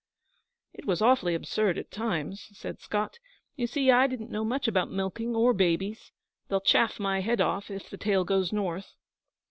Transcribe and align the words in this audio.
'It 0.73 0.85
was 0.87 0.99
awfully 1.03 1.35
absurd 1.35 1.77
at 1.77 1.91
times,' 1.91 2.49
said 2.53 2.79
Scott. 2.79 3.19
'You 3.55 3.67
see 3.67 3.91
I 3.91 4.07
didn't 4.07 4.31
know 4.31 4.43
much 4.43 4.67
about 4.67 4.89
milking 4.89 5.35
or 5.35 5.53
babies. 5.53 6.11
They'll 6.47 6.59
chaff 6.59 6.99
my 6.99 7.21
head 7.21 7.39
off, 7.39 7.69
if 7.69 7.87
the 7.87 7.97
tale 7.97 8.23
goes 8.25 8.51
north.' 8.51 8.95